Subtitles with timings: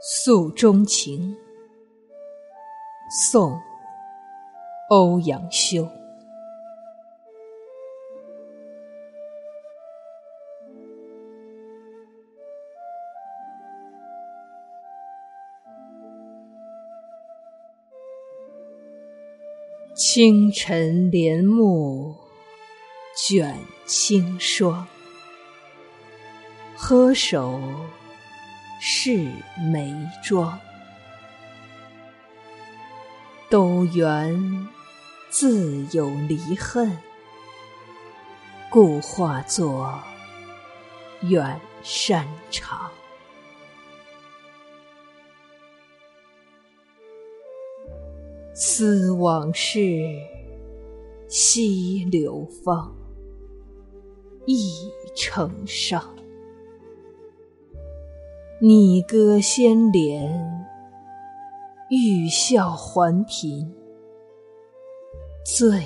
[0.00, 1.36] 诉衷情，
[3.32, 3.52] 宋·
[4.90, 5.88] 欧阳修。
[19.94, 22.14] 清晨帘幕
[23.16, 24.86] 卷轻霜，
[26.76, 27.58] 何首
[28.80, 29.30] 是
[29.72, 30.58] 眉庄？
[33.48, 34.66] 都缘
[35.30, 36.98] 自有离恨，
[38.68, 40.02] 故化作
[41.20, 42.90] 远山长。
[48.52, 49.80] 思往事，
[51.28, 52.92] 西流芳，
[54.46, 56.15] 意成伤。
[58.58, 60.30] 拟歌先怜，
[61.90, 63.68] 欲笑还颦，
[65.44, 65.82] 最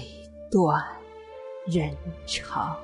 [0.53, 0.81] 断
[1.67, 1.93] 人
[2.27, 2.77] 肠。